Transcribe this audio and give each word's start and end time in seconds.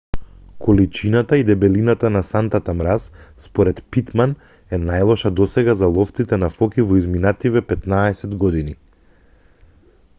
количината 0.59 1.37
и 1.37 1.43
дебелината 1.49 2.09
на 2.13 2.23
сантата 2.29 2.73
мраз 2.79 3.03
според 3.49 3.83
питман 3.97 4.33
е 4.77 4.79
најлоша 4.85 5.31
досега 5.41 5.75
за 5.83 5.89
ловците 5.97 6.39
на 6.45 6.49
фоки 6.55 6.87
во 6.93 6.97
изминативе 7.03 7.63
15 7.73 8.33
години 8.45 8.75